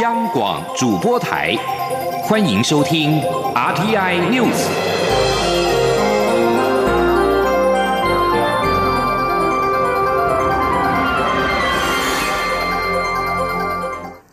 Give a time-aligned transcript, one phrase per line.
[0.00, 1.56] 央广主播台，
[2.22, 3.20] 欢迎收听
[3.54, 4.68] RTI News。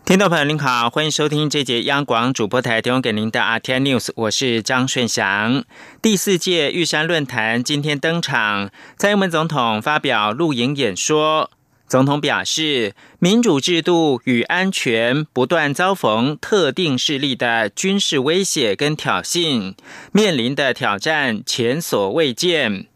[0.04, 5.64] 听众朋友您好，欢迎收听这节央广主播台提供给您的 RTI News，我是张顺祥。
[6.00, 11.50] 第四届玉山论坛今天登场，蔡英文总统发表露营演说。
[11.88, 19.74] 总统表示，民主制度与安全不断遭逢特定势力的军事威胁跟挑衅，
[20.10, 22.86] 面临的挑战前所未见。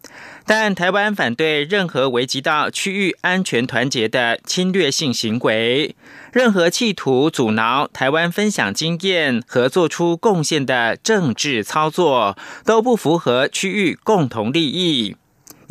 [0.45, 5.95] 但台湾反对任何危及到区域安全团结的侵略性行为，
[6.33, 15.15] 任何企图阻挠台湾分享经验和做出贡献的政治操作，都不符合区域共同利益。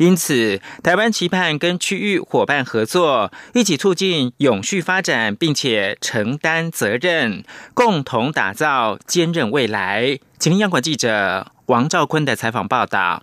[0.00, 10.18] 因此，台湾期盼跟区域伙伴合作，一起促进永续发展，并且承担责任，共同打造坚韧未来。
[10.38, 13.22] 请听央广记者王兆坤的采访报道。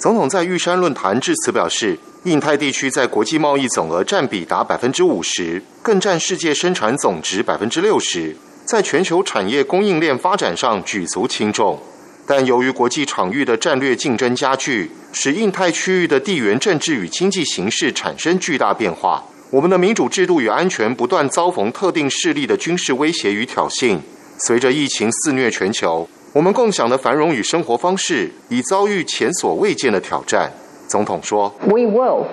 [0.00, 11.80] 总统在玉山论坛致辞表示，印太地区在国际贸易总额占比达百分之五十，更占世界生产总值百分之六十，在全球产业供应链发展上举足轻重。
[12.26, 19.22] 但由于国际场域的战略竞争加剧，使印太区域的地缘政治与经济形势产生巨大变化。
[19.50, 23.96] 我们的民主制度与安全不断遭逢特定势力的军事威胁与挑衅。
[24.38, 30.52] 随着疫情肆虐全球，我们共享的繁荣与生活方式已遭遇前所未见的挑战。
[30.88, 32.26] 总统说：“We will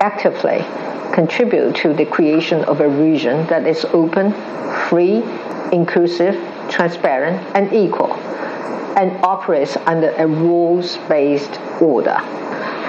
[0.00, 0.62] actively
[1.14, 4.32] contribute to the creation of a region that is open,
[4.90, 5.22] free,
[5.70, 6.34] inclusive,
[6.70, 8.10] transparent, and equal.”
[8.95, 12.17] and operates under a rules-based order.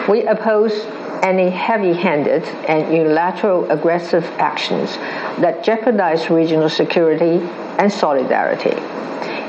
[0.08, 0.86] We oppose
[1.22, 4.98] any heavy-handed and unilateral aggressive actions
[5.40, 7.40] that jeopardize regional security
[7.78, 8.74] and solidarity.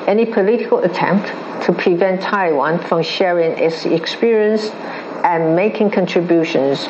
[0.06, 1.32] Any political attempt
[1.66, 4.69] to prevent Taiwan from sharing its experience
[5.24, 6.88] and making contributions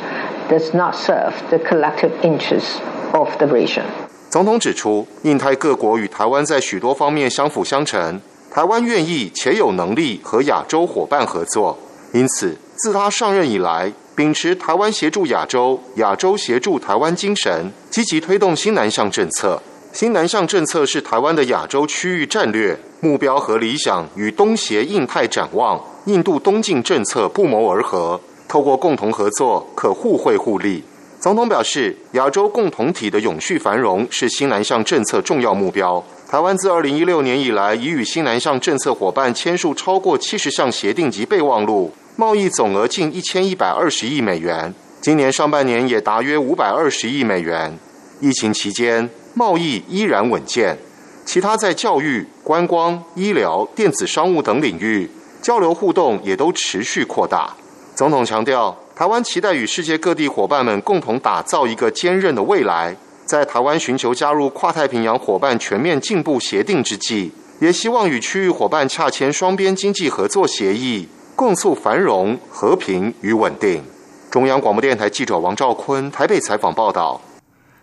[0.50, 2.82] does not serve the collective interests
[3.14, 3.86] of the region.
[4.30, 8.20] 总统指出，印太各国与台湾在许多方面相辅相成，
[8.51, 11.79] 台湾愿意且有能力和亚洲伙伴合作，
[12.13, 19.63] 因此自他上任以来，秉持台湾协助亚洲、亚洲协助台湾精神，积极推动新南向政策。
[19.93, 28.21] 新南向政策是台湾的亚洲区域战略目标和理想，与东协印太展望、印度东进政策不谋而合。
[28.47, 30.83] 透过共同合作，可互惠互利。
[31.21, 36.03] 总统表示，亚洲共同体的永续繁荣是新南向政策重要目标。
[36.31, 44.75] 台湾自二零一六年以来，已与新南向政策伙伴签署超过七十项协定及备忘录，贸易总额近一千一百二十亿美元。
[45.01, 47.79] 今年上半年也达约五百二十亿美元。
[48.21, 50.77] 疫情期间，贸易依然稳健。
[51.25, 57.55] 其他在教育、观光、医疗、电子商务等领域交流互动也都持续扩大。
[57.95, 62.95] 总统强调，台湾期待与世界各地伙伴们共同打造一个坚韧的未来。
[63.29, 67.31] 在台湾寻求加入跨太平洋伙伴全面进步协定之际，
[67.61, 71.07] 也希望与区域伙伴洽签双边经济合作协议，
[71.37, 73.85] 共促繁荣、和平与稳定。
[74.31, 77.21] 中央广播电台记者王兆坤台北采访报道。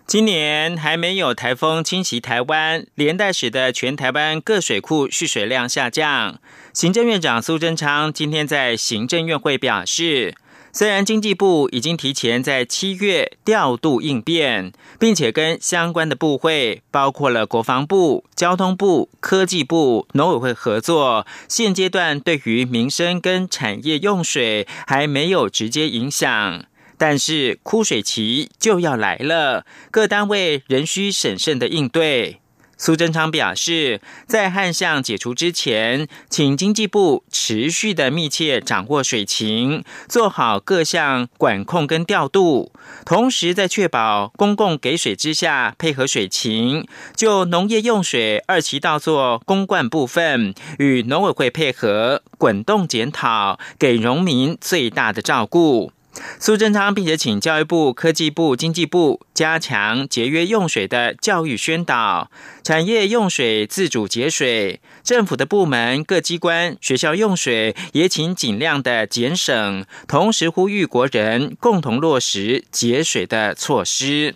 [0.07, 6.39] 今年还没有台风侵袭台湾，连带使得全台湾各水库蓄水量下降。
[6.73, 10.33] 行政院长苏贞昌今天在行政院会表示。
[10.77, 26.65] 虽然经济部已经提前在七月调度应变，并且跟相关的部会，包括了国防部、交通部、科技部、农委会合作，现阶段对于民生跟产业用水还没有直接影响，
[26.97, 32.41] 但是枯水期就要来了，各单位仍需审慎的应对。
[32.77, 42.71] 苏贞昌表示，在旱象解除之前，请经济部持续的密切掌握水情，做好各项管控跟调度，
[43.05, 46.85] 同时在确保公共给水之下配合水情。
[47.15, 55.91] 就农业用水二期到做公灌部分，与农委会配合滚动检讨，给农民最大的照顾。
[56.39, 62.29] 苏贞昌并且请教育部、科技部、经济部加强节约用水的教育宣导，
[62.63, 74.35] 产业用水自主节水，政府的部门、各机关、学校用水也请尽量的节省，同时呼吁国人共同落实节水的措施。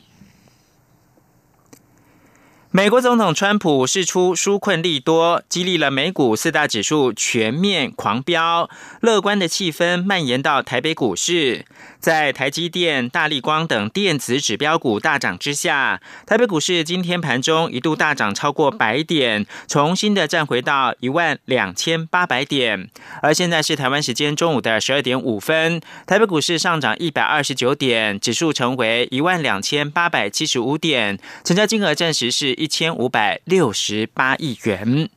[2.71, 8.69] 美国总统川普释出纾困利多，激励了美股四大指数全面狂飙，
[9.01, 11.65] 乐观的气氛蔓延到台北股市。
[11.99, 22.89] 在台积电、大力光等电子指标股大涨之下，台北股市今天盘中一度大涨超过百点，重新的站回到一万两千八百点。
[23.23, 35.09] 而现在是台湾时间中午的十二点五分，台北股市上涨一百二十九点，指数成为一万两千八百七十五点，成交金额暂时是一千五百六十八亿元。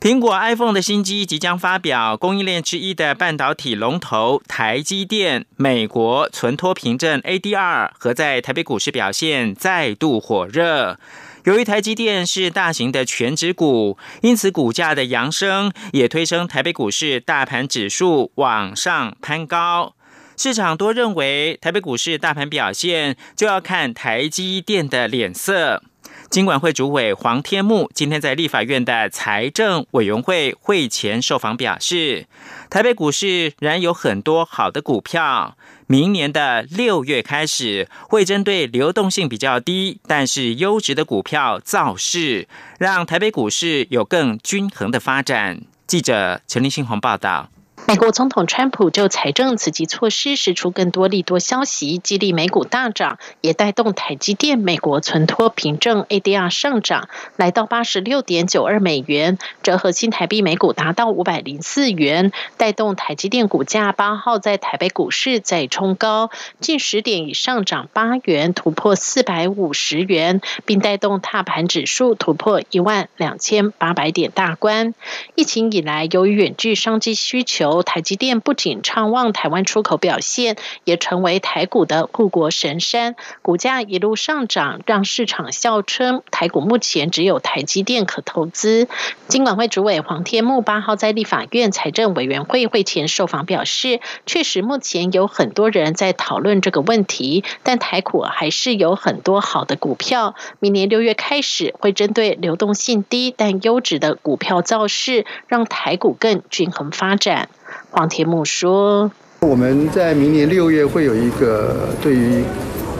[0.00, 10.98] 苹果 iPhone 的新机即将发表，供应链之一的半导体龙头台积电，美国存托凭证 ADR 和在台北股市表现再度火热。
[11.44, 19.94] 由于台积电是大型的全指股，因此股价的扬升也推升台北股市大盘指数往上攀高。
[20.36, 25.82] 市场多认为，台北股市大盘表现就要看台积电的脸色。
[26.28, 32.26] 金管会主委黄天木今天在立法院的财政委员会会前受访表示，
[32.70, 35.56] 台北股市仍有很多好的股票，
[35.86, 42.48] 明年的六月开始会针对流动性比较低但是优质的股票造势，
[42.78, 45.60] 让台北股市有更均衡的发展。
[45.86, 47.51] 记者陈立新鸿报道。
[47.88, 66.30] 美国总统川普就财政刺激措施释出更多利多消息，激励美股大涨，也带动台积电美国存托凭证 ADR 上涨，来到八十六点九二美元，折合新台币每股达到五百零四元，带动台积电股价八号在台北股市再冲高，
[66.60, 74.94] 近十点以上涨八元，突破四百五十元，并带动踏盘指数突破一万两千八百点大关。
[75.34, 77.71] 疫情以来，由于远距商机需求。
[77.82, 88.88] 台积电不仅畅旺台湾出口表现，也成为台股的护国神山，股价一路上涨，让市场笑称台股目前只有台积电可投资。
[89.28, 100.34] 金管会主委黄天木八号在立法院财政委员会会前受访表示，确实目前有很多人在讨论这个问题，但台股还是有很多好的股票。
[100.58, 107.48] 明年六月开始会针对流动性低但优质的股票造势，让台股更均衡发展。
[107.94, 109.10] 黄天木说
[109.46, 112.42] ：“我们在明年六月会有一个对于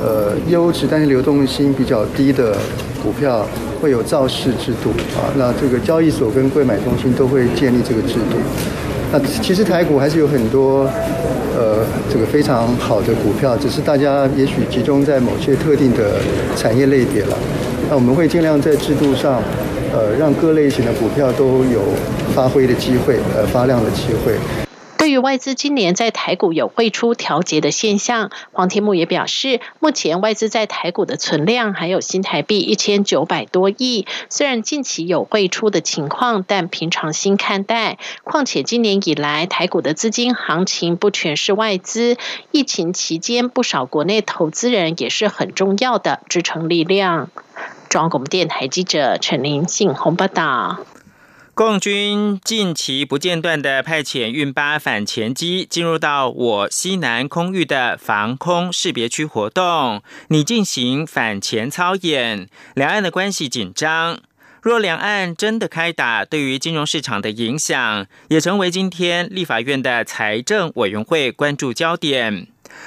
[0.02, 2.54] 呃优质但是流动性比较低的
[3.02, 3.46] 股票
[3.80, 8.36] 会有造势制度啊，那这个交易所跟柜买中心都会建立这个制度。
[9.10, 10.82] 那其实台股还是有很多
[11.56, 11.78] 呃
[12.12, 16.16] 这个非常好的股票，只是大家也许集中在某些特定的
[16.54, 17.38] 产业类别了。
[17.88, 19.42] 那我们会尽量在制度上
[19.90, 21.80] 呃让各类型的股票都有
[22.34, 24.34] 发挥的机会，呃发量的机会。”
[25.02, 34.06] 对于外资今年在台股有汇出调节的现象，黄天木也表示，目前外资在台股的存量还有新台币一千九百多亿。
[34.28, 37.99] 虽然近期有汇出的情况，但平常心看待。
[38.22, 42.16] 况且今年以来台股的资金行情不全是外资，
[42.52, 47.28] 疫情期间不少国内投资人也是很重要的支撑力量。
[47.88, 50.78] 中央广播电台记者陈林信鸿报道。
[51.54, 64.19] 共军近期不间断的派遣运八反潜机进入到我西南空域的防空识别区活动，拟进行反潜操演，两岸的关系紧张。
[64.62, 72.46] 若两岸真的开打，对于金融市场的影响，也成为今天立法院的财政委员会关注焦点。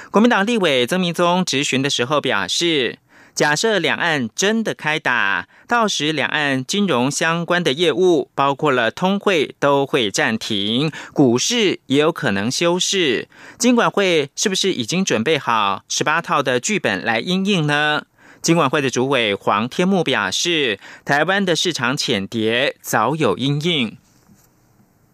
[0.09, 2.97] 国民党立委曾明宗质询的时候表示。
[3.35, 13.27] 假设两岸真的开打，到时两岸金融相关的业务，包括了通汇都会暂停，股市也有可能休市。
[13.57, 18.03] 金管会是不是已经准备好十八套的剧本来应应呢？
[18.41, 23.97] 金管会的主委黄天木表示，台湾的市场浅跌早有应应，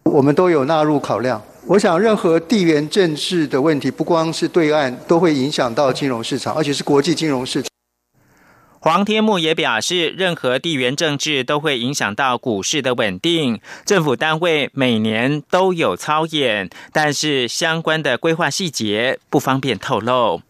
[0.03, 1.41] 我们都有纳入考量。
[1.65, 7.70] 我想，任何地缘政治的问题，不光是对岸，都会影响到金融市场，而且是国际金融市场。
[8.83, 13.61] 黄天木也表示，任何地缘政治都会影响到股市的稳定。
[13.85, 20.41] 政府单位每年都有操演，但是相关的规划细节不方便透露。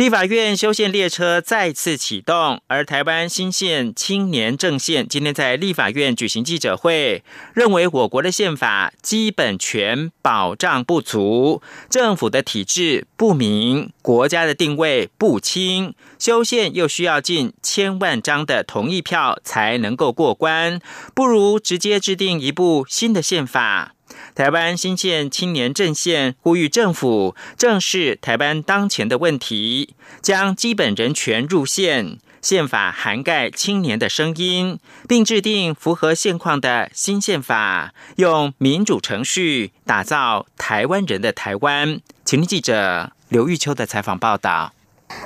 [0.00, 20.80] 立法院修宪列车再次启动，而台湾新宪青年政线今天在立法院举行记者会，认为我国的宪法基本权保障不足，政府的体制不明，国家的定位不清，修宪又需要近千万张的同意票才能够过关，
[21.14, 23.94] 不如直接制定一部新的宪法。
[24.34, 32.18] 台湾新建青年阵线呼吁政府正视台湾当前的问题，将基本人权入宪。
[32.42, 42.00] 宪法涵盖青年的声音，并制定符合现况的新宪法，用民主程序打造台湾人的台湾。
[42.24, 44.72] 请听记者刘玉秋的采访报道。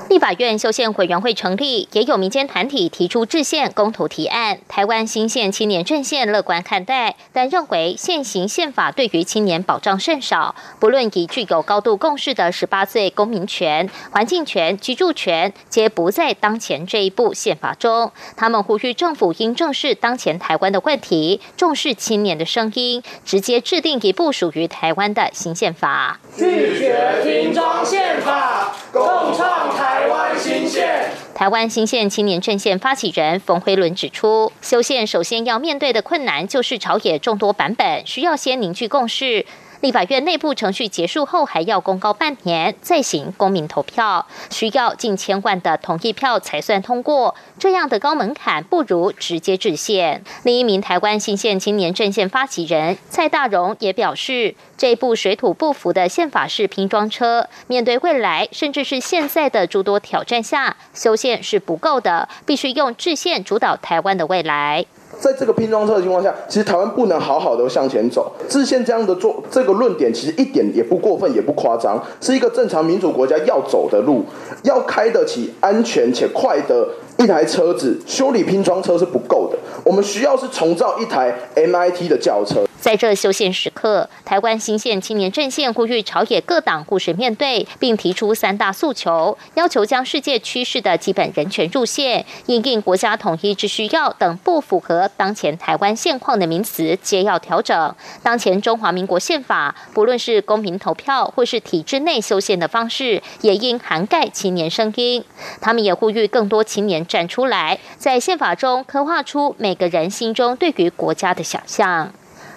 [0.09, 4.59] 立法院修宪委员会成立，也有民间团体提出制宪公投提案。
[4.69, 10.55] 台湾新宪青年阵线乐观看待，但认为现行宪法对于青年保障甚少。
[10.79, 18.13] 不论以具有高度共识的十八岁公民权、环境权、居住权，皆不在当前这一部宪法中。
[18.37, 26.21] 他们呼吁政府应正视当前台湾的问题，重视青年的声音，直接制定一部属于台湾的新宪法。
[26.37, 29.75] 拒绝拼装宪法，共创。
[29.77, 39.45] 台湾新线，台湾新县青年阵线发起人冯辉伦指出，修宪首先要面对的困难就是朝野众多版本，需要先凝聚共识。
[39.85, 47.35] 立法院内部程序结束后，还要公告半年，再行公民投票，需要近千万的同意票才算通过。
[47.59, 50.25] 这样的高门槛，不如直接制宪。
[50.45, 64.87] 另一名台湾新县青年阵线发起人蔡大荣也表示，这部水土不服的宪法式拼装车，面对未来甚至是现在的诸多挑战下，修宪是不够的，必须用制宪主导台湾的未来。
[65.19, 68.33] 在这个拼装车的情况下，其实台湾不能好好的向前走。
[68.49, 74.25] 致宪这样的做这个论点，其实一点也不过分，也不夸张，是一个正常民主国家要走的路，
[74.63, 78.01] 要开得起安全且快的一台车子。
[78.07, 82.65] 修理拼装车是不够的，我们需要是重造一台 MIT 的轿车。
[82.81, 97.95] 在这修宪时刻，台湾新县青年阵线呼吁朝野各党务实面对，并提出三大诉求，要求将世界趋势的基本人权入宪，应应国家统一之需要等不符合当前台湾现况的名词，皆要调整。
[98.23, 105.25] 当前中华民国宪法，不论是公民投票或是体制内修宪的方式，也应涵盖青年声音。
[105.63, 112.13] 他们也呼吁更多青年站出来，在宪法中刻画出每个人心中对于国家的想象。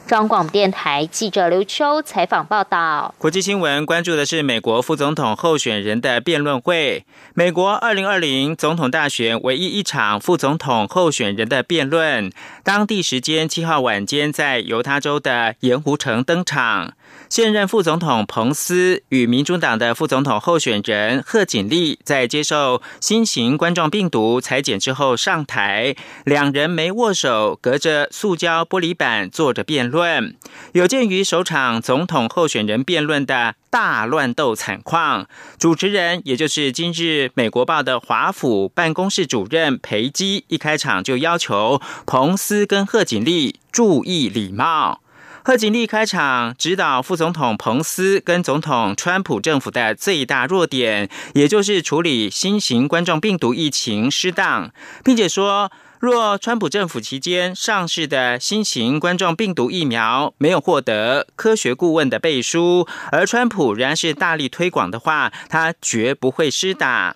[0.07, 3.13] 中广电台记者刘秋采访报道。
[3.17, 7.05] 国际新闻关注的是美国副总统候选人的辩论会。
[7.33, 12.31] 美国二零二零总统大选唯一一场副总统候选人的辩论，
[12.63, 16.93] 当地时间七号晚间在犹他州的盐湖城登场。
[17.29, 30.35] 现任副总统彭斯与民主党的副总统候选人贺锦丽在接受新型冠状病毒裁剪之后上台，两人没握手，隔着塑胶玻璃板坐着辩论。
[30.71, 35.27] 有鉴于首场总统候选人辩论的大乱斗惨况，
[35.59, 45.01] 主持人也就是今日美国报的华府办公室主任裴基一开场就要求彭斯跟贺锦丽注意礼貌。
[45.47, 54.73] 贺锦丽开场指导副总统彭斯跟总统川普政府的最大弱点，也就是处理新型冠状病毒疫情失当，
[55.05, 67.15] 并且说，若川普政府期间上市的新型冠状病毒疫苗没有获得科学顾问的背书，而川普仍然是大力推广的话，他绝不会施打。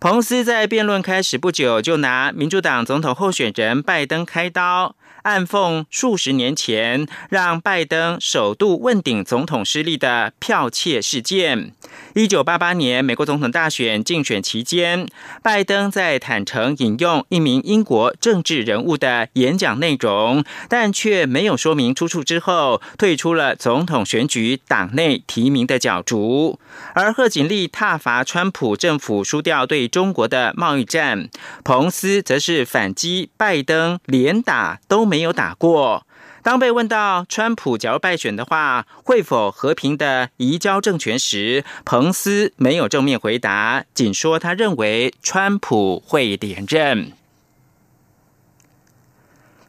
[0.00, 4.96] 彭斯在辩论开始不久就拿民主党总统候选人拜登开刀。
[5.26, 11.72] 暗讽数十年前让拜登首度问鼎总统失利的剽窃事件。
[12.14, 15.08] 一九八八年美国总统大选竞选期间，
[15.42, 22.22] 拜登在坦诚引用一名英国政治人物的演讲内容，但却没有说明出处。
[22.22, 26.60] 之后退出了总统选举党内提名的角逐。
[26.94, 31.28] 而贺锦丽挞伐川普政府输掉对中国的贸易战，
[31.64, 35.15] 彭斯则是反击拜登连打都没。
[35.16, 36.06] 没有打过。
[36.42, 47.12] 当被问到川普假如败选的话，会否和平的移交政权时，彭斯没有正面回答，仅说他认为川普会连任。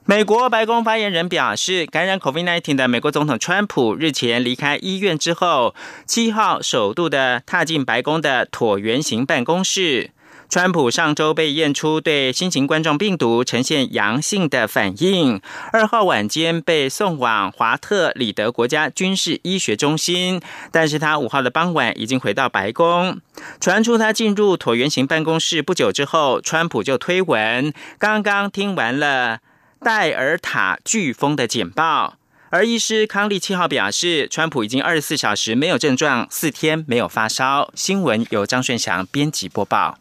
[0.04, 5.74] 美国白宫发言人表示，感染 COVID-19 的美国总统川普日前离开医院之后，
[6.06, 10.12] 七号首度的踏进白宫的椭圆形办公室。
[10.50, 15.42] 川普上周被验出对新型冠状病毒呈现阳性的反应，
[15.74, 23.20] 二号晚间被送往华特里德国家军事医学中心，但是他五号的傍晚已经回到白宫。
[23.60, 29.39] 传出他进入椭圆形办公室不久之后，川普就推文，刚刚听完了
[29.82, 32.16] 戴尔塔飓风的简报，
[32.51, 37.70] 而医师康利七号表示，川普已经二十四小时没有症状，四天没有发烧。
[37.75, 39.98] 新闻由张顺祥编辑播报。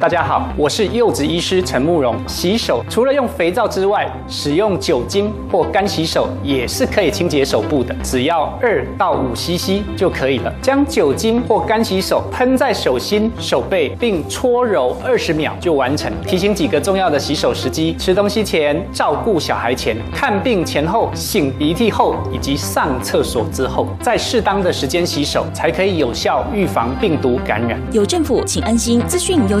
[0.00, 2.16] 大家好，我是柚子医师陈慕容。
[2.26, 10.50] 洗手除了用肥皂之外，使用酒精或干洗手也是可以清洁手部的，只要二到五 CC 就可以了。
[10.62, 16.10] 将酒精或干洗手喷在手心、手背，并搓揉二十秒就完成。
[16.26, 27.78] 提醒几个重要的洗手时机：吃东西前、照顾小孩前、看病前后、擤鼻涕后以及上厕所之后，在适当的时间洗手，才可以有效预防病毒感染。
[27.92, 28.98] 有政府，请安心。
[29.06, 29.60] 资讯由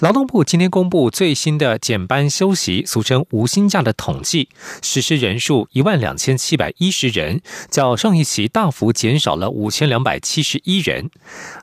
[0.00, 4.48] 劳动部今天公布最新的减班休息，俗称无薪假的统计，
[4.80, 11.10] 实施人数一万两千七百一十人，较上一期大幅减少了五千两百七十一人。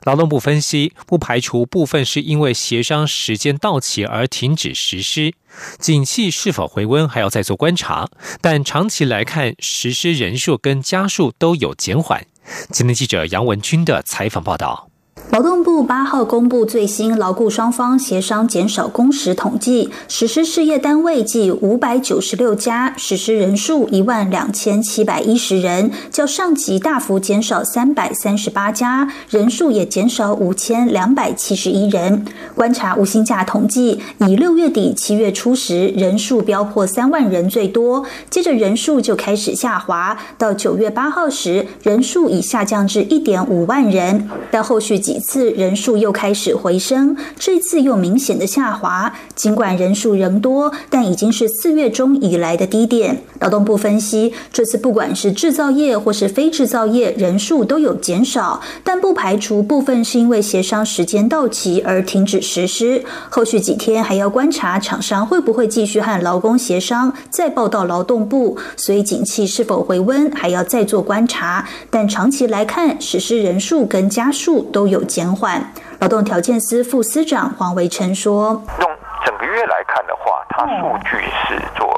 [0.04, 5.34] 劳动部分析，不排除部分是因为协商时间到期而停止实施，
[5.80, 8.08] 景气是否回温还要再做观察。
[8.40, 12.24] 但长期来看，实施人数跟家数都有减缓。
[12.70, 14.87] 今天记者杨文军的采访报道。
[15.30, 32.24] 劳动部八号公布最新劳雇双方协商减少工时统计，实施事业单位计五百九十六家，实施人数一万两千七百一十人，较上级大幅减少三百三十八家，人数也减少五千两百七十一人。
[32.54, 49.12] 观察无薪假统计，以六月底七月初时人数飙破三万人最多，接着人数就开始下滑，到九月八号时人数已下降至一点五万人，但后续几次人数又开始回升，这次又明显的下滑。
[49.34, 53.22] 尽管人数仍多，但已经是四月中以来的低点。
[53.40, 63.02] 劳动部分析，这次不管是制造业或是非制造业，人数都有减少，但不排除部分是因为协商时间到期而停止实施。
[63.30, 68.56] 后续几天还要观察厂商会不会继续和劳工协商，再报到劳动部。
[68.76, 71.66] 所以景气是否回温，还要再做观察。
[71.90, 75.02] 但长期来看，实施人数跟家数都有。
[75.08, 75.72] 减缓。
[76.00, 81.16] 劳动条件司副司长黄维成说：“用整个月来看的话，它数据
[81.48, 81.88] 是做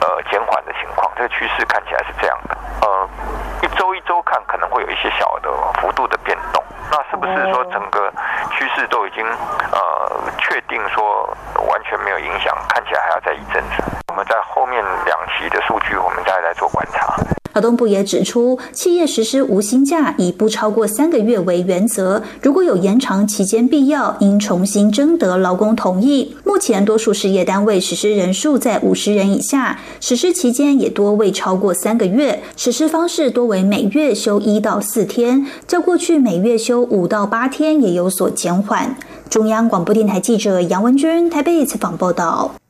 [0.00, 2.56] 呃减缓的情况，这个趋势看起来是这样的。
[2.82, 3.08] 呃，
[3.62, 6.62] 一周一周看可能会有一些小的幅度的变动。
[6.90, 8.12] 那是不是说整个
[8.52, 9.24] 趋势都已经
[9.72, 11.26] 呃确定说
[11.66, 12.54] 完全没有影响？
[12.68, 13.82] 看起来还要再一阵子。
[14.08, 17.16] 我们在后面两期的数据，我们再来做观察。”
[17.54, 26.34] 劳动部也指出，企业实施无薪假以不超过三个月为原则，如果有延长期间必要，应重新征得劳工同意。
[26.44, 38.96] 目前多数事业单位实施人数在五十人以下，实施期间也多未超过三个月，实施方式多为每月休一到四天，较过去每月休五到八天也有所减缓。
[39.28, 42.61] 中央广播电台记者杨文君台北采访报道。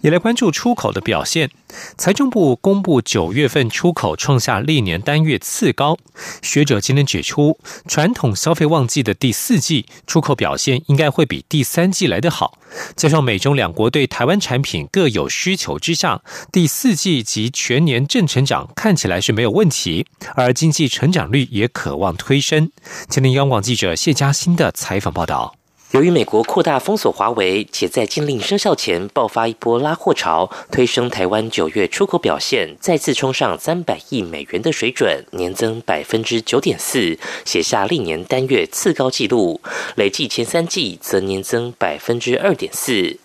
[0.00, 1.50] 也来关注出口的表现。
[1.96, 5.98] 财政部公布九月份出口创下历年单月次高。
[6.42, 12.58] 学者今天指出，传统消费旺季的第四季出口表现应该会比第三季来得好。
[12.96, 22.70] 加上美中两国对台湾产品各有需求之下，第四季及全年正成长看起来是没有问题，而经济成长率也渴望推升。
[23.08, 25.57] 今天央广记者谢嘉欣的采访报道。
[25.92, 39.62] 由于美国扩大封锁华为，且在禁令生效前爆发一波拉货潮，推升台湾九月出口表现再次冲上三百亿美元的水准，年增百分之九点四，写下历年单月次高纪录。
[39.96, 43.18] 累计前三季则年增百分之二点四。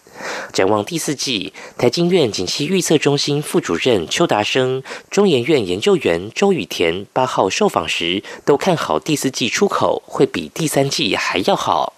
[0.54, 11.96] 展望第四季，台经院景气预测中心副主任邱达生、中研院研究员周雨田八号受访时，都看好第四季出口会比第三季还要好。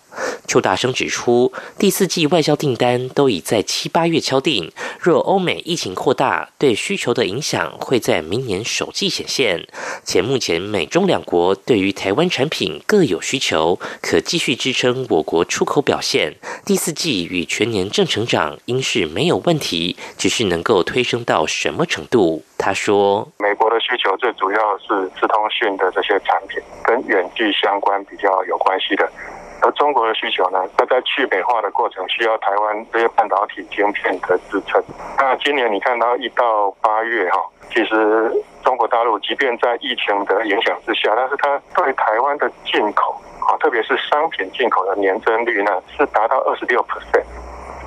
[0.47, 4.71] 邱大生指出，第四季外销订单都已在七八月敲定。
[4.99, 9.67] 若欧美疫情扩大，对需求的影响会在明年首季显现。
[10.03, 16.35] 且目前美中两国对于台湾产品各有需求，可继续支撑我国出口表现。
[16.65, 22.43] 第四季与全年正成长应是没有问题，只是能够推升到什么程度？
[22.57, 29.07] 他说：“美国的需求最主要是资通讯的这些产品，跟远距相关比较有关系的。”
[29.61, 30.59] 而中国的需求呢？
[30.77, 34.83] 它在去美化的过程需要台湾这些半导体晶片的支撑。
[35.17, 37.39] 那今年你看到一到八月哈，
[37.69, 38.31] 其实
[38.63, 47.23] 中国大陆即便在疫情的影响之下，但是它对台湾的进口啊，特别是商品进口的年增率呢，是达到二十六 percent，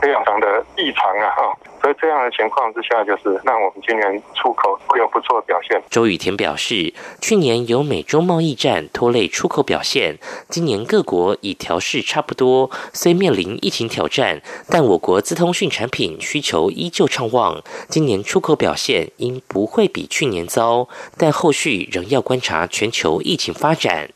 [0.01, 1.57] 非常的异常啊哈。
[1.81, 5.81] 所以这样的情况之下，就是让我们今年出口会有不错的表现。
[5.91, 24.11] 周雨田表示，去年有美中贸易战拖累出口表现，今年各国已调试差不多，虽面临疫情挑战，但我国资通讯产品需求依旧畅旺，今年出口表现应不会比去年糟，但后续仍要观察全球疫情发展。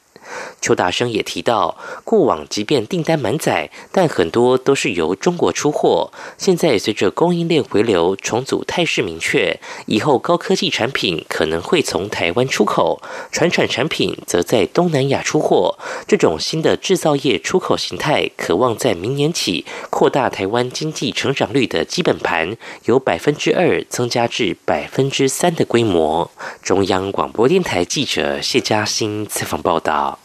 [0.61, 6.11] 邱大生也提到，过往即便订单满载，但很多都是由中国出货。
[6.39, 15.77] 现在随着供应链回流重组态势明确，以后高科技产品可能会从台湾出口，传产产品则在东南亚出货。
[16.07, 26.31] 这种新的制造业出口形态，渴望在明年起扩大台湾经济成长率的基本盘，由百分之二增加至百分之三的规模。
[26.63, 30.22] 中央广播电台记者谢嘉欣采访报道。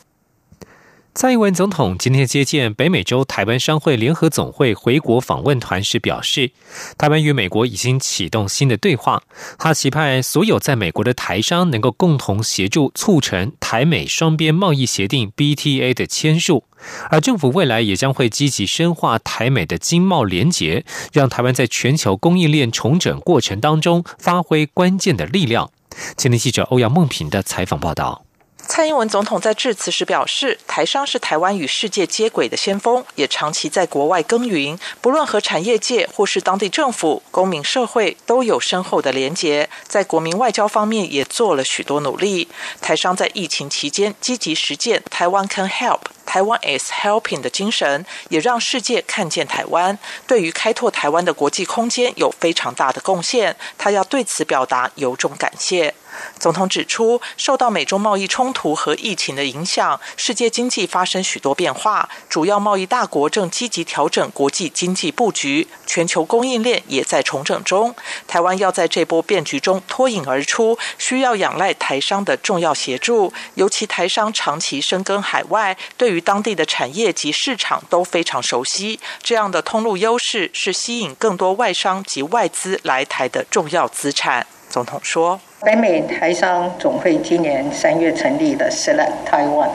[1.17, 6.51] 蔡英文总统今天接见北美洲台湾商会联合总会回国访问团时表示，
[6.95, 9.23] 台湾与美国已经启动新的对话。
[9.57, 16.65] 他期盼所有在美国的台商能够共同协助促成台美双边贸易协定 （BTA） 的签署，
[17.09, 25.71] 而政府未来也将会积极深化台美的经贸联结，让台湾在全球供应链重整过程当中发挥关键的力量。
[26.15, 28.26] 前天记者欧阳梦平的采访报道。
[28.67, 42.49] 蔡英文总统在致辞时表示，台商是台湾与世界接轨的先锋，也长期在国外耕耘，不论和产业界或是当地政府、公民社会都有深厚的连结，在国民外交方面也做了许多努力。
[42.81, 46.01] 台商在疫情期间积极实践“台湾 can help”。
[46.27, 53.55] 台湾 is helping 的精神，也让世界看见台湾对于开拓台湾的国际空间有非常大的贡献。
[53.77, 55.95] 他要对此表达由衷感谢。
[56.39, 67.95] 总统指出，受到美中贸易冲突和疫情的影响，世界经济发生许多变化，主要贸易大国正积极调整国际经济布局，全球供应链也在重整中。
[68.27, 78.99] 台湾要在这波变局中脱颖而出，需要仰赖台商的重要协助，尤其台商长期深耕海外，对于当地的产业及市场都非常熟悉。
[79.21, 84.45] 这样的通路优势是吸引更多外商及外资来台的重要资产。
[84.69, 89.69] 总统说：“北美台商总会今年三月成立的 Select Taiwan，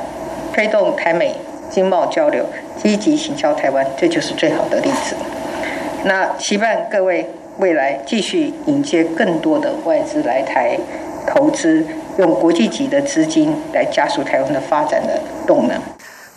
[0.53, 1.35] 推动台美
[1.71, 2.47] 经贸交流，
[2.81, 5.17] 积极行销台湾，这就是最好的例子。
[6.05, 7.27] 那期盼各位
[7.59, 10.79] 未来继续迎接更多的外资来台
[11.27, 11.87] 投资，
[12.19, 15.81] 用国际级的资金来加速台湾的发展的动能。”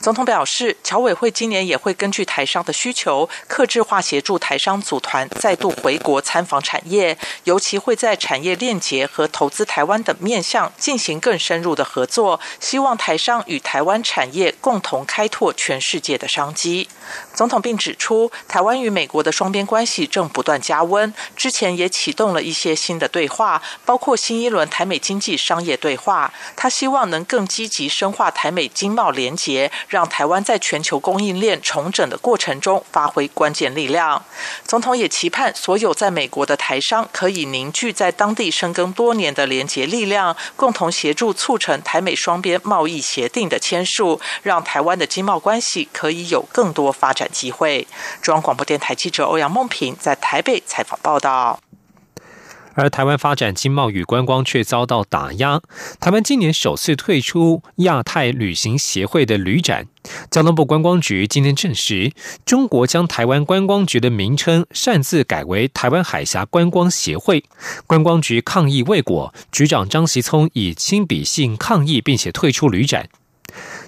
[0.06, 16.88] 总统表示，侨委会今年也会根据台商的需求，克制化协助台商组团再度回国参访产业，尤其会在产业链结和投资台湾等面向进行更深入的合作，希望台商与台湾产业共同开拓全世界的商机。
[17.36, 26.34] 总统并指出，台湾与美国的双边关系正不断加温，之前也启动了一些新的对话，包括新一轮台美经济商业对话。
[26.56, 29.72] 他希望能更积极深化台美经贸联结。
[29.88, 34.24] 让台湾在全球供应链重整的过程中发挥关键力量。
[34.66, 47.88] 总统也期盼所有在美国的台商可以凝聚在当地深耕多年的联结力量，共同协助促成台美双边贸易协定的签署，让台湾的经贸关系可以有更多发展机会。
[48.22, 51.60] 中央广播电台记者欧阳梦平在台北采访报道。
[52.78, 55.62] 而台湾发展经贸与观光却遭到打压。
[56.02, 59.88] 台湾今年首次退出亚太旅行协会的旅展。
[60.30, 62.12] 交通部观光局今天证实，
[62.46, 67.46] 中国将台湾观光局的名称擅自改为台湾海峡观光协会。
[67.88, 73.08] 观光局抗议未果，局长张习聪以亲笔信抗议，并且退出旅展。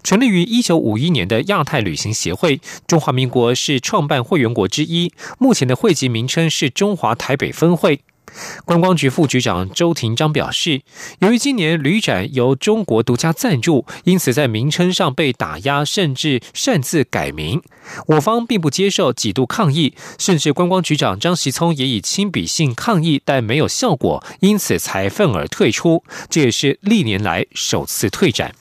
[0.03, 5.11] 成立于一九五一年的亚太旅行协会，中华民国是创办会员国之一。
[5.37, 8.01] 目前的会籍名称是中华台北分会。
[8.65, 10.81] 观光局副局长周廷章表示，
[11.19, 17.61] 由于今年旅展由中国独家赞助，因此在名称上被打压，甚至擅自改名。
[18.07, 26.03] 我方并不接受，几度抗议，甚至观光局长张习聪也以亲笔信抗议，但没有效果，因此才愤而退出。
[26.29, 28.53] 这也是历年来首次退展。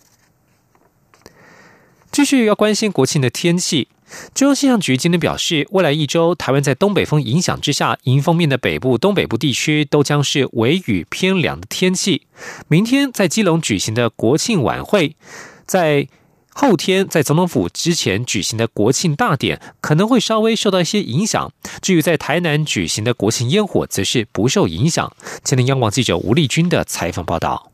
[2.16, 3.88] 继续要关心国庆的天气。
[4.32, 12.22] 中央气象局今天表示，未来一周，台湾在东北风影响之下，迎风面的北部、东北部地区都将是微雨偏凉的天气。
[12.68, 15.14] 明天在基隆举行的国庆晚会，
[15.66, 16.08] 在
[16.54, 21.52] 后天在总统府之前举行的国庆大典，可能会稍微受到一些影响。
[21.82, 25.14] 至于在台南举行的国庆烟火，则是不受影响。
[25.44, 27.72] 前天央广记者吴丽君的采访报道。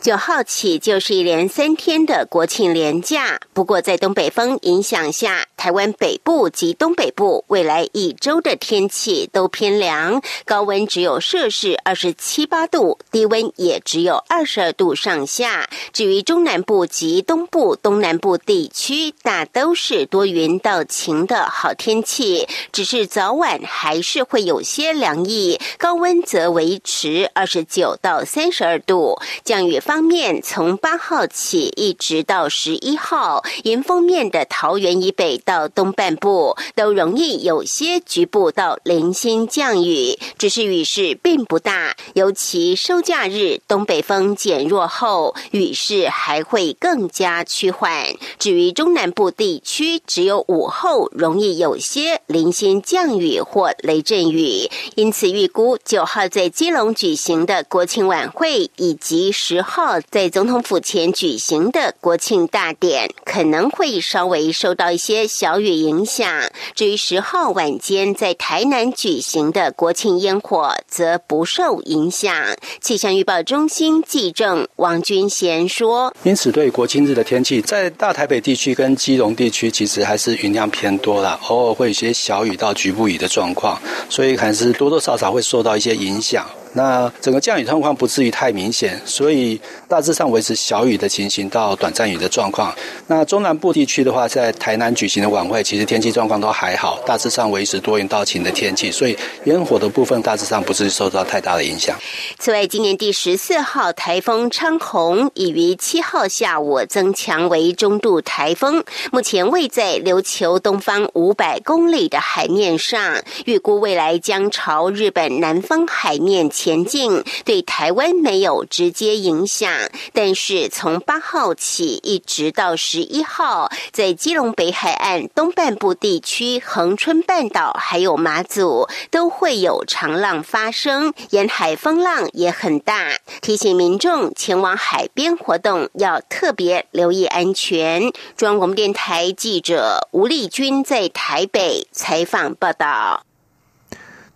[0.00, 3.40] 九号起就是一连三天的国庆连假。
[3.52, 15.68] 不过，在东北风影响下，台湾北部及东北部未来一周的天气都偏凉，高温只有摄氏二十七八度，低温也只有二十二度上下。
[15.92, 29.18] 至于中南部及东部、东南部地区，大都是多云到晴的好天气，只是早晚还是会有些凉意，高温则维持二十九到三十二度。
[29.44, 41.96] 降雨方面，从八号起一直到十一号，迎风面的桃园以北到东半部都容易有些局部到零星降雨，只是雨势并不大。
[42.14, 48.06] 尤其收假日，东北风减弱后，雨势还会更加趋缓。
[48.38, 66.28] 至于中南部地区，只有午后容易有些零星降雨或雷阵雨，因此预估九号在基隆举行的国庆晚会以及十号在总统府前举行的国庆大典，可能会稍微受到一些小雨影响。
[66.74, 72.34] 至于十号晚间在台南举行的国庆烟火，则不受影响。
[72.80, 92.72] 气象预报中心记者王军贤说：“因此，对国庆日的天气，在大台北地区跟基隆地区，其实还是云量偏多啦，偶尔会有些小雨到局部雨的状况，所以还是多多少少会受到一些影响。”那整个降雨状况不至于太明显，所以大致上维持小雨的情形到短暂雨的状况。
[93.08, 101.98] 那中南部地区的话，在台南举行的晚会，其实天气状况都还好，大致上维持多云到晴的天气，所以烟火的部分大致上不至于受到太大的影响。
[102.38, 116.48] 此外，今年第十四号台风昌洪已于七号下午增强为中度台风，目前位在琉球东方五百公里的海面上，预估未来将朝日本南方海面。
[116.60, 119.72] 前进对台湾没有直接影响，
[120.12, 138.12] 但是从八号起一直到十一号，在基隆北海岸东半部地区、恒春半岛还有马祖都会有长浪发生，沿海风浪也很大，提醒民众前往海边活动要特别留意安全。
[138.36, 143.24] 中央广播电台记者吴丽君在台北采访报道。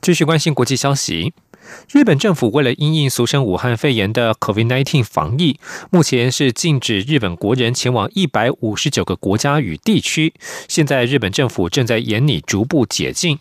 [0.00, 1.32] 继续关心国际消息。
[1.90, 5.58] 日本政府为了因应俗称武汉肺炎的 COVID-19 防疫，
[5.90, 10.32] 目前是禁止日本国人前往一百五十九个国家与地区。
[10.68, 13.38] 现在日本政府正在严拟逐步解禁。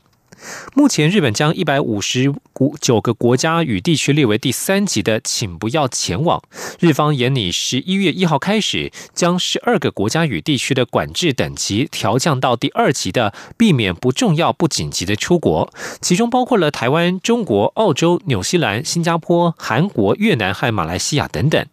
[0.74, 6.42] 目前，日本将一百五十五九个国家与地区列为第三级的，请不要前往。
[6.80, 21.66] 日方严拟十一月一号开始，将十二个国家与地区的管制等级调降到第二级的，避免不重要不紧急的出国，其中包括了台湾、中国、澳洲、纽西兰、新加坡、韩国、越南和马来西亚等等。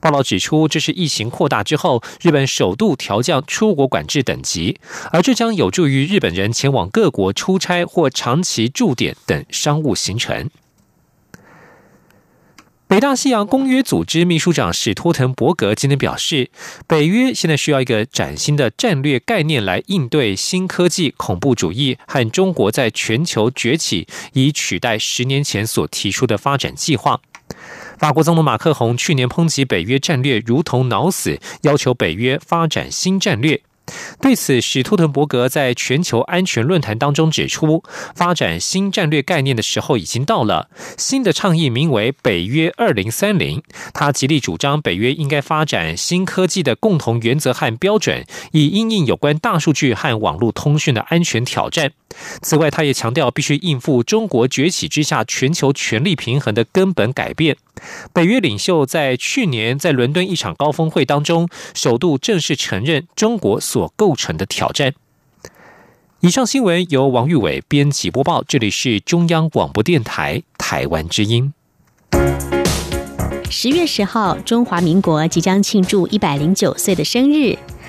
[0.00, 4.78] 报道指出，这是疫情扩大之后，日本首度调降出国管制等级，
[5.12, 10.48] 而这将有助于日本人前往各国出差或长期驻点等商务行程。
[12.86, 16.50] 北大西洋公约组织秘书长史托滕伯格今天表示，
[16.88, 27.20] 北约现在需要一个崭新的战略概念来应对新科技、恐怖主义和中国在全球崛起，以取代十年前所提出的发展计划。
[28.00, 33.60] 法国总统马克宏去年抨击北约战略如同脑死，要求北约发展新战略。
[34.22, 37.84] 对此，史托滕伯格在全球安全论坛当中指出，
[38.14, 40.70] 发展新战略概念的时候已经到了。
[40.96, 51.92] 新的倡议名为“北约二零三零”，他极力主张北约应该发展新科技的共同原则和标准，以应应有关大数据和网络通讯的安全挑战。
[52.42, 57.56] 此外，他也强调必须应付中国崛起之下全球权力平衡的根本改变。
[58.12, 64.94] 北约领袖在去年在伦敦一场高峰会当中，首度正式承认中国所构成的挑战。
[66.20, 71.54] 以上新闻由王玉伟编辑播报，这里是中央广播电台台湾之音。
[73.48, 77.56] 十月十号，中华民国即将庆祝一百零九岁的生日。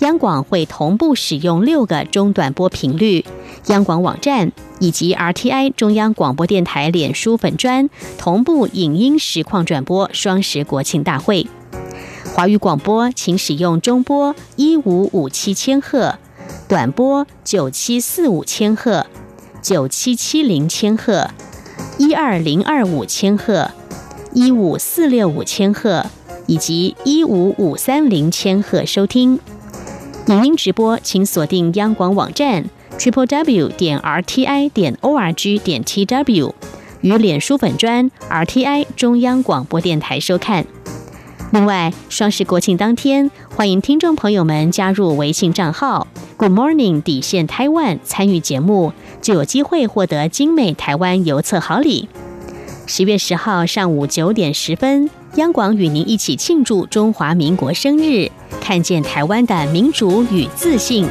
[0.00, 3.24] 央广会同步使用六个中短波频率，
[3.66, 4.52] 央广网站。
[4.78, 11.46] 以及 RTI 中央广播电台脸书粉专同步影音实况转播双十国庆大会。
[12.34, 16.18] 华语广播请使用中波一五五七千赫，
[16.68, 19.06] 短波九七四五千赫。
[19.62, 21.30] 九七七零千赫、
[21.98, 23.70] 一二零二五千赫、
[24.32, 26.04] 一五四六五千赫
[26.46, 29.40] 以及一五五三零千赫收听。
[30.28, 32.64] 影音直播请锁定央广网站
[32.98, 36.52] triple w 点 r t i 点 o r g 点 t w
[37.02, 40.66] 与脸书粉专 r t i 中央广播电台收看。
[41.52, 52.08] 另外，双十国庆当天，欢迎听众朋友们加入微信账号 Good Morning 底线台湾参与节目，就有机会获得精美台湾邮册好礼。
[52.86, 61.06] 十月十号上午九点十分，央广与您一起庆祝中华民国生日，看见台湾的民主与自信。